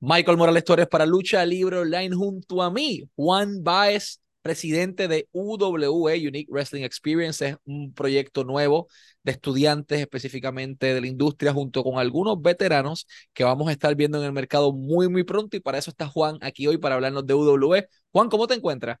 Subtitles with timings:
[0.00, 6.26] Michael Morales Torres para Lucha Libre Online junto a mí, Juan Baez, presidente de UWE,
[6.26, 7.46] Unique Wrestling Experience.
[7.46, 8.88] Es un proyecto nuevo
[9.22, 14.18] de estudiantes específicamente de la industria junto con algunos veteranos que vamos a estar viendo
[14.18, 15.58] en el mercado muy, muy pronto.
[15.58, 17.86] Y para eso está Juan aquí hoy para hablarnos de UWE.
[18.10, 18.96] Juan, ¿cómo te encuentras?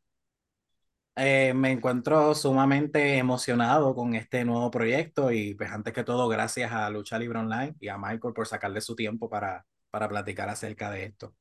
[1.16, 6.72] Eh, me encuentro sumamente emocionado con este nuevo proyecto y pues antes que todo gracias
[6.72, 10.90] a Lucha Libre Online y a Michael por sacarle su tiempo para para platicar acerca
[10.90, 11.34] de esto.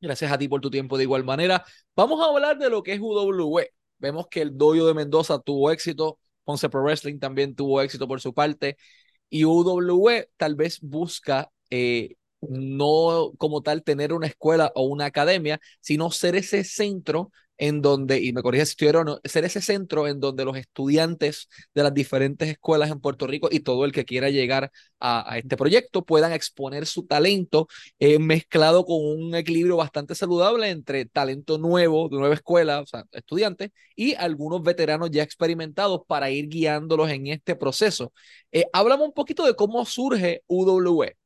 [0.00, 1.64] Gracias a ti por tu tiempo de igual manera.
[1.96, 3.72] Vamos a hablar de lo que es UWE.
[3.98, 8.20] Vemos que el doyo de Mendoza tuvo éxito, Ponce Pro Wrestling también tuvo éxito por
[8.20, 8.76] su parte,
[9.30, 15.60] y UWE tal vez busca eh, no como tal tener una escuela o una academia,
[15.80, 20.08] sino ser ese centro en donde, y me corrige si estoy no, ser ese centro
[20.08, 24.04] en donde los estudiantes de las diferentes escuelas en Puerto Rico y todo el que
[24.04, 30.14] quiera llegar a, este proyecto puedan exponer su talento eh, mezclado con un equilibrio bastante
[30.14, 36.02] saludable entre talento nuevo, de nueva escuela, o sea, estudiantes, y algunos veteranos ya experimentados
[36.06, 38.12] para ir guiándolos en este proceso.
[38.52, 38.64] Eh,
[39.04, 41.16] un poquito de cómo surge UWE.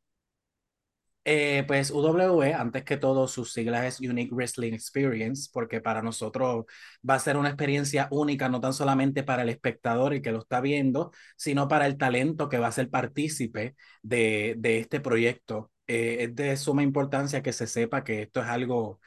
[1.31, 6.65] Eh, pues UWE, antes que todo, sus siglas es Unique Wrestling Experience, porque para nosotros
[7.09, 10.39] va a ser una experiencia única, no tan solamente para el espectador y que lo
[10.39, 15.71] está viendo, sino para el talento que va a ser partícipe de, este proyecto.
[15.87, 18.99] Eh, es de suma importancia que se sepa que esto es algo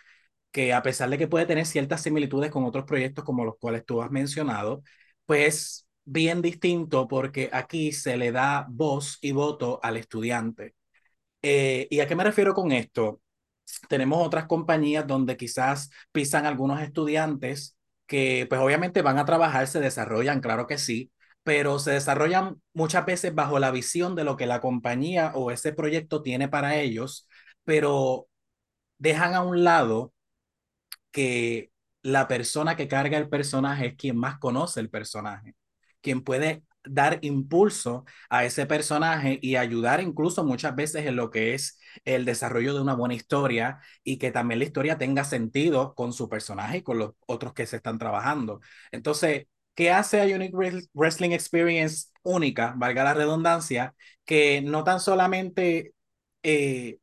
[0.52, 3.86] que a pesar de que puede tener ciertas similitudes con otros proyectos como los cuales
[3.86, 4.84] tú has mencionado,
[5.26, 10.76] pues bien distinto porque aquí se le da voz y voto al estudiante.
[11.42, 13.22] Eh, ¿Y a qué me refiero con esto?
[13.89, 19.80] Tenemos otras compañías donde quizás pisan algunos estudiantes que pues obviamente van a trabajar, se
[19.80, 21.12] desarrollan, claro que sí,
[21.44, 25.73] pero se desarrollan muchas veces bajo la visión de lo que la compañía o ese
[25.73, 27.28] proyecto tiene para ellos,
[27.64, 28.28] pero
[29.00, 30.14] dejan a un lado
[31.12, 31.72] que
[32.03, 35.56] la persona que carga el personaje es quien más conoce el personaje,
[36.01, 41.53] quien puede dar impulso a ese personaje y ayudar incluso muchas veces en lo que
[41.53, 46.14] es el desarrollo de una buena historia y que también la historia tenga sentido con
[46.14, 48.62] su personaje y con los otros que se están trabajando.
[48.92, 50.56] Entonces, ¿qué hace a Unique
[50.94, 55.94] Wrestling Experience única, valga la redundancia, que no tan solamente
[56.44, 56.98] eh,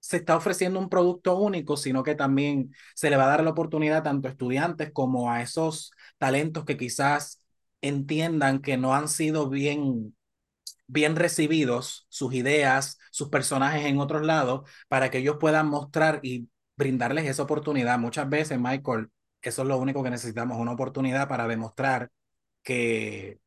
[0.00, 3.50] se está ofreciendo un producto único, sino que también se le va a dar la
[3.50, 7.42] oportunidad tanto a estudiantes como a esos talentos que quizás
[7.80, 10.16] entiendan que no han sido bien,
[10.86, 16.48] bien recibidos sus ideas, sus personajes en otros lados, para que ellos puedan mostrar y
[16.76, 17.98] brindarles esa oportunidad.
[17.98, 19.10] Muchas veces, Michael,
[19.42, 22.10] eso es lo único que necesitamos, una oportunidad para demostrar
[22.62, 23.40] que,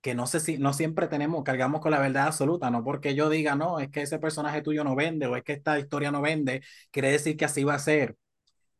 [0.00, 3.28] que no sé si no siempre tenemos, cargamos con la verdad absoluta, no porque yo
[3.30, 6.22] diga, no, es que ese personaje tuyo no vende o es que esta historia no
[6.22, 8.16] vende, quiere decir que así va a ser.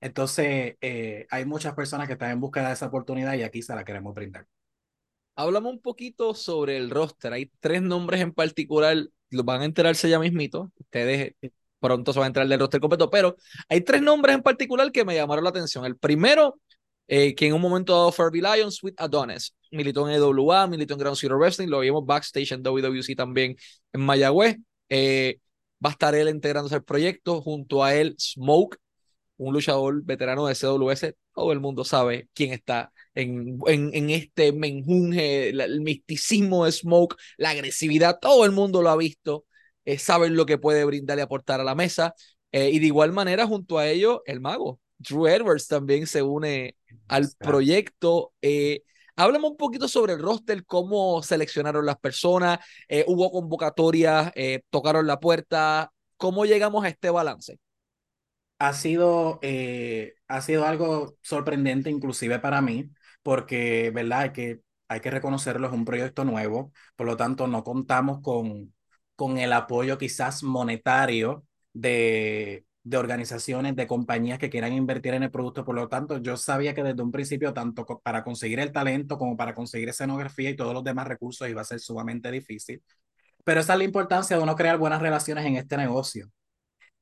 [0.01, 3.75] Entonces, eh, hay muchas personas que están en búsqueda de esa oportunidad y aquí se
[3.75, 4.47] la queremos brindar.
[5.35, 7.33] Hablamos un poquito sobre el roster.
[7.33, 8.97] Hay tres nombres en particular,
[9.31, 10.73] los van a enterarse ya mismito.
[10.79, 11.35] Ustedes
[11.81, 13.37] pronto se van a entrar del roster completo, pero
[13.69, 15.85] hay tres nombres en particular que me llamaron la atención.
[15.85, 16.61] El primero,
[17.07, 21.01] eh, que en un momento dado Furby Lion, Sweet Adonis, militó en EWA, militó en
[21.01, 23.57] Ground Zero Wrestling, lo vimos backstage en WWC también
[23.93, 24.57] en Mayagüez.
[24.89, 25.39] Eh,
[25.85, 28.79] va a estar él integrándose al proyecto, junto a él Smoke,
[29.39, 34.53] un luchador veterano de CWS, todo el mundo sabe quién está en, en, en este
[34.53, 39.47] menjunje, el misticismo de Smoke, la agresividad, todo el mundo lo ha visto,
[39.85, 42.15] eh, saben lo que puede brindar y aportar a la mesa.
[42.53, 46.77] Eh, y de igual manera, junto a ello, el mago, Drew Edwards también se une
[47.09, 48.33] al proyecto.
[48.43, 48.83] Eh,
[49.17, 54.33] háblame un poquito sobre el roster, cómo seleccionaron las personas, eh, hubo convocatorias,
[54.71, 57.59] tocaron la puerta, cómo llegamos a este balance
[58.59, 62.91] ha sido, eh, ha sido algo sorprendente inclusive para mí,
[63.23, 64.21] porque, ¿verdad?
[64.21, 68.75] Hay que, hay que reconocerlo, es un proyecto nuevo, por lo tanto no contamos con,
[69.17, 75.31] con el apoyo quizás monetario de, de organizaciones, de compañías que quieran invertir en el
[75.31, 75.65] producto.
[75.65, 79.37] Por lo tanto, yo sabía que desde un principio, tanto para conseguir el talento como
[79.37, 82.83] para conseguir escenografía y todos los demás recursos, iba a ser sumamente difícil.
[83.45, 86.31] Pero esa es la importancia de uno crear buenas relaciones en este negocio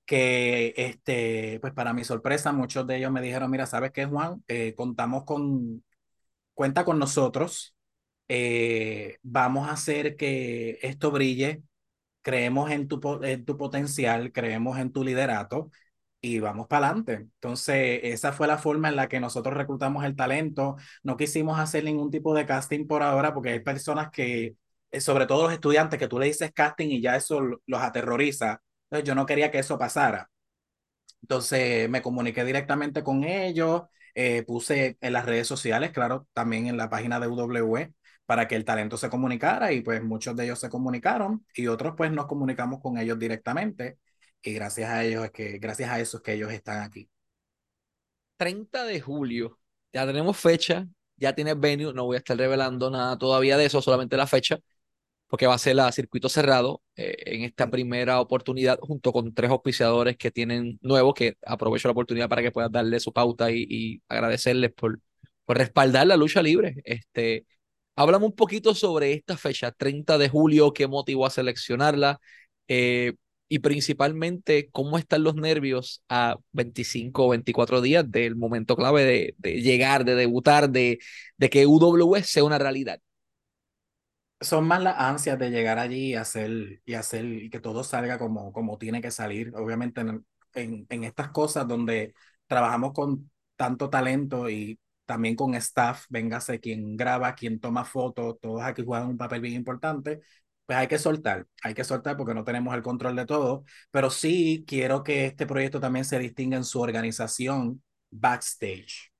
[0.06, 4.44] que este, pues para mi sorpresa, muchos de ellos me dijeron, mira, ¿sabes qué, Juan?
[4.48, 5.84] Eh, contamos con,
[6.54, 7.76] cuenta con nosotros,
[8.28, 11.62] eh, vamos a hacer que esto brille,
[12.22, 15.70] creemos en tu, en tu potencial, creemos en tu liderato
[16.20, 17.14] y vamos para adelante.
[17.14, 20.76] Entonces, esa fue la forma en la que nosotros reclutamos el talento.
[21.02, 24.56] No quisimos hacer ningún tipo de casting por ahora porque hay personas que,
[24.90, 28.62] eh, sobre todo los estudiantes, que tú le dices casting y ya eso los aterroriza
[28.90, 30.30] Entonces yo no quería que eso pasara.
[31.22, 33.82] Entonces me comuniqué directamente con ellos,
[34.14, 37.92] eh, puse en las redes sociales, claro, también en la página de UW,
[38.26, 41.94] para que el talento se comunicara y pues muchos de ellos se comunicaron y otros
[41.96, 43.98] pues nos comunicamos con ellos directamente
[44.42, 47.10] y gracias a ellos es que, gracias a eso es que ellos están aquí.
[48.36, 49.58] 30 de julio,
[49.92, 50.86] ya tenemos fecha,
[51.16, 54.58] ya tiene venue, no voy a estar revelando nada todavía de eso, solamente la fecha,
[55.28, 59.50] porque va a ser a circuito cerrado eh, en esta primera oportunidad junto con tres
[59.50, 64.02] auspiciadores que tienen nuevos, que aprovecho la oportunidad para que puedas darle su pauta y,
[64.08, 65.00] agradecerles por,
[65.44, 66.76] por respaldar la lucha libre.
[66.84, 67.46] Este,
[67.96, 72.20] háblame un poquito sobre esta fecha, 30 de julio, qué motivó a seleccionarla
[72.68, 73.14] eh,
[73.48, 79.62] y principalmente cómo están los nervios a 25 o 24 días del momento clave de,
[79.62, 80.98] llegar, de debutar, de,
[81.36, 83.00] de que UW sea una realidad
[84.40, 88.18] son más las ansias de llegar allí y hacer y hacer y que todo salga
[88.18, 89.52] como, como tiene que salir.
[89.56, 92.14] Obviamente en, en, en, estas cosas donde
[92.46, 98.62] trabajamos con tanto talento y también con staff, véngase quien graba, quien toma fotos, todos
[98.62, 100.20] aquí juegan un papel bien importante,
[100.66, 104.10] pues hay que soltar, hay que soltar porque no tenemos el control de todo, pero
[104.10, 109.12] sí quiero que este proyecto también se distinga en su organización backstage.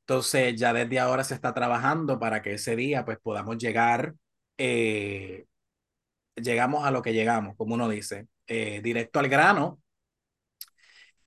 [0.00, 4.14] Entonces ya desde ahora se está trabajando para que ese día pues podamos llegar
[4.58, 5.46] eh,
[6.36, 9.80] llegamos a lo que llegamos, como uno dice, eh, directo al grano,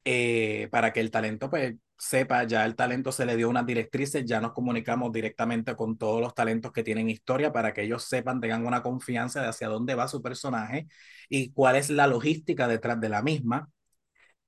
[0.04, 4.25] eh, para que el talento pues sepa, ya el talento se le dio unas directrices,
[4.25, 8.42] ya nos comunicamos directamente con todos los talentos que tienen historia para que ellos sepan,
[8.42, 10.88] tengan una confianza de hacia dónde va su personaje
[11.30, 13.69] y cuál es la logística detrás de la misma.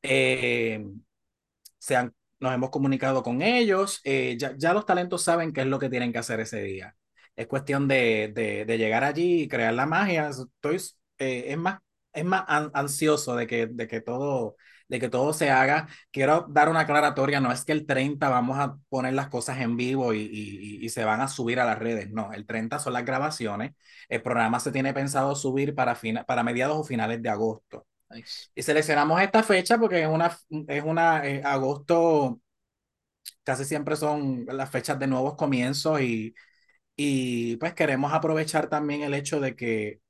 [0.01, 0.83] Eh,
[1.79, 5.79] sean, nos hemos comunicado con ellos, eh, ya, ya los talentos saben qué es lo
[5.79, 6.95] que tienen que hacer ese día
[7.35, 10.29] es cuestión de, de, de, llegar allí y crear la magia.
[10.29, 10.77] Estoy,
[11.19, 11.79] eh, es más,
[12.13, 12.43] es más
[12.73, 14.55] ansioso de que, de, que todo,
[14.87, 15.87] de que todo se haga.
[16.11, 19.75] Quiero dar una aclaratoria, no es que el 30 vamos a poner las cosas en
[19.77, 22.93] vivo y, y, y, se van a subir a las redes, no, el 30 son
[22.93, 23.73] las grabaciones.
[24.09, 25.97] El programa se tiene pensado subir para,
[26.27, 27.87] para mediados o finales de agosto.
[28.09, 28.49] Nice.
[28.53, 30.37] Y seleccionamos esta fecha porque es una,
[30.67, 32.39] es una eh, agosto,
[33.43, 36.35] casi siempre son las fechas de nuevos comienzos y
[36.95, 40.01] y pues queremos aprovechar también el hecho de que,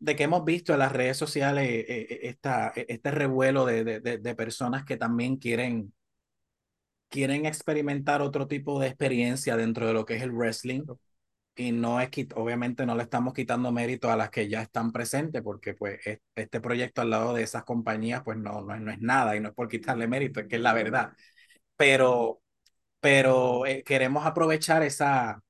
[0.00, 4.18] de que hemos visto en las redes sociales eh, eh, esta, este revuelo de, de,
[4.18, 5.94] de, personas que también quieren,
[7.08, 10.82] quieren experimentar otro tipo de experiencia dentro de lo que es el wrestling.
[11.54, 14.90] Y no es que, obviamente no le estamos quitando mérito a las que ya están
[14.92, 16.00] presentes, porque pues
[16.34, 19.50] este proyecto al lado de esas compañías pues no, no, no es nada y no
[19.50, 21.12] es por quitarle mérito, es que es la verdad.
[21.76, 22.42] Pero,
[23.00, 25.42] pero eh, queremos aprovechar esa,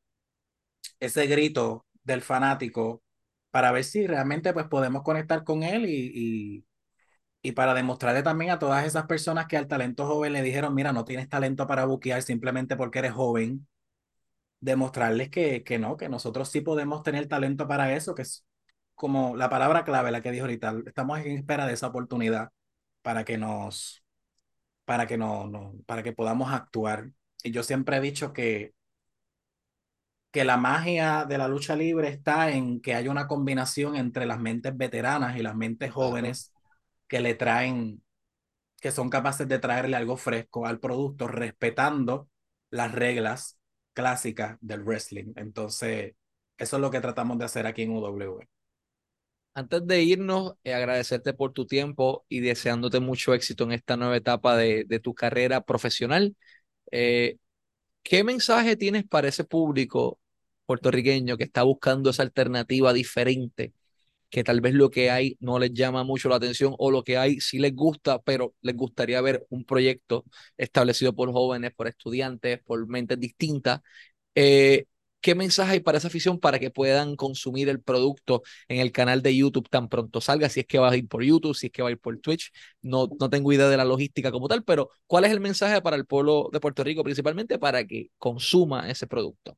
[1.02, 3.02] ese grito del fanático
[3.50, 6.66] para ver si realmente pues podemos conectar con él y, y,
[7.42, 10.92] y, para demostrarle también a todas esas personas que al talento joven le dijeron, mira,
[10.92, 13.66] no tienes talento para buquear simplemente porque eres joven,
[14.60, 18.46] demostrarles que, que no, que nosotros sí podemos tener talento para eso, que es
[18.94, 22.50] como la palabra clave, la que dijo ahorita, estamos en espera de esa oportunidad
[23.02, 24.04] para que nos,
[24.84, 27.10] para que no, no, para que podamos actuar.
[27.42, 28.74] Y yo siempre he dicho que
[30.32, 34.40] que la magia de la lucha libre está en que hay una combinación entre las
[34.40, 36.54] mentes veteranas y las mentes jóvenes
[37.08, 38.02] que le traen,
[38.80, 42.28] que son capaces de traerle algo fresco al producto, respetando
[42.70, 43.58] las reglas
[43.94, 45.32] clásicas del wrestling.
[45.36, 46.14] Entonces,
[46.58, 48.40] eso es lo que tratamos de hacer aquí en UW.
[49.54, 54.16] Antes de irnos, eh, agradecerte por tu tiempo y deseándote mucho éxito en esta nueva
[54.16, 56.34] etapa de, de tu carrera profesional.
[56.92, 57.38] Eh,
[58.04, 60.20] ¿Qué mensaje tienes para ese público
[60.72, 63.74] puertorriqueño que está buscando esa alternativa diferente,
[64.30, 67.18] que tal vez lo que hay no les llama mucho la atención o lo que
[67.18, 70.24] hay sí les gusta, pero les gustaría ver un proyecto
[70.56, 73.80] establecido por jóvenes, por estudiantes, por mentes distintas?
[74.34, 74.86] Eh,
[75.20, 79.22] ¿Qué mensaje hay para esa afición para que puedan consumir el producto en el canal
[79.22, 80.48] de YouTube tan pronto salga?
[80.48, 82.18] Si es que va a ir por YouTube, si es que va a ir por
[82.18, 82.50] Twitch.
[82.82, 85.96] No, no tengo idea de la logística como tal, pero ¿cuál es el mensaje para
[85.96, 89.56] el pueblo de Puerto Rico principalmente para que consuma ese producto?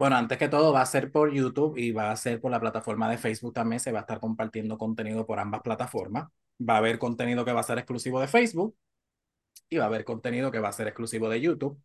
[0.00, 2.58] Bueno, antes que todo va a ser por YouTube y va a ser por la
[2.58, 3.80] plataforma de Facebook también.
[3.80, 6.28] Se va a estar compartiendo contenido por ambas plataformas.
[6.58, 8.74] Va a haber contenido que va a ser exclusivo de Facebook
[9.68, 11.82] y va a haber contenido que va a ser exclusivo de YouTube.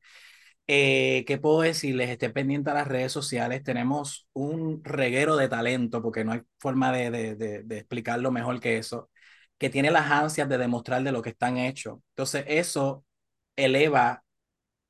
[0.68, 2.10] Eh, ¿Qué puedo decirles?
[2.10, 3.64] Esté pendiente a las redes sociales.
[3.64, 8.62] Tenemos un reguero de talento, porque no hay forma de, de, de, de explicarlo mejor
[8.62, 9.10] que eso,
[9.58, 12.00] que tiene las ansias de demostrar de lo que están hechos.
[12.12, 13.06] Entonces, eso
[13.58, 14.24] eleva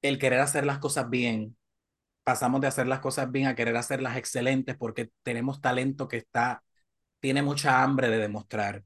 [0.01, 1.58] el querer hacer las cosas bien,
[2.25, 6.63] pasamos de hacer las cosas bien a querer hacerlas excelentes porque tenemos talento que está,
[7.22, 8.84] tiene mucha hambre de demostrar.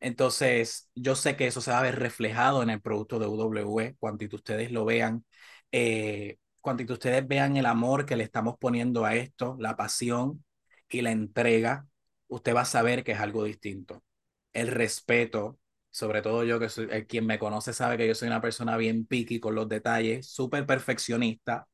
[0.00, 3.96] Entonces, yo sé que eso se va a ver reflejado en el producto de UWE,
[3.98, 5.24] cuando ustedes lo vean,
[5.72, 10.44] eh, cuando ustedes vean el amor que le estamos poniendo a esto, la pasión
[10.88, 11.86] y la entrega,
[12.28, 14.04] usted va a saber que es algo distinto.
[14.52, 15.58] El respeto,
[15.90, 18.76] sobre todo yo que soy, eh, quien me conoce sabe que yo soy una persona
[18.76, 21.66] bien picky con los detalles, súper perfeccionista.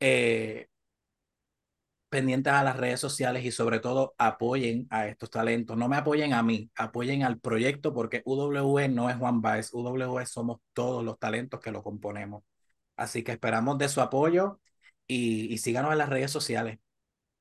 [0.00, 0.68] Eh,
[2.08, 5.76] pendientes a las redes sociales y sobre todo apoyen a estos talentos.
[5.76, 10.24] No me apoyen a mí, apoyen al proyecto porque UW no es Juan Baez, UW
[10.26, 12.42] somos todos los talentos que lo componemos.
[12.96, 14.60] Así que esperamos de su apoyo
[15.06, 16.78] y, y síganos en las redes sociales.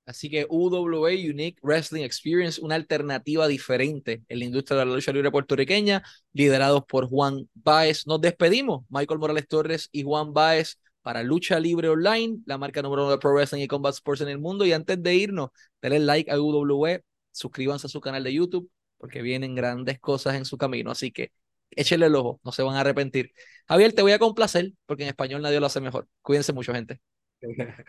[0.05, 5.11] Así que UWA Unique Wrestling Experience, una alternativa diferente en la industria de la lucha
[5.11, 8.05] libre puertorriqueña, liderados por Juan Baez.
[8.05, 13.03] Nos despedimos, Michael Morales Torres y Juan Baez para Lucha Libre Online, la marca número
[13.03, 14.65] uno de Pro Wrestling y Combat Sports en el mundo.
[14.65, 19.21] Y antes de irnos, denle like a UWE, suscríbanse a su canal de YouTube, porque
[19.21, 20.89] vienen grandes cosas en su camino.
[20.89, 21.31] Así que
[21.69, 23.31] échenle el ojo, no se van a arrepentir.
[23.67, 26.07] Javier, te voy a complacer, porque en español nadie lo hace mejor.
[26.23, 26.99] Cuídense mucho, gente.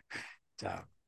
[0.59, 0.97] Chao.